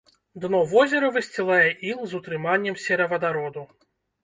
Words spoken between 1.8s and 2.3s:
іл з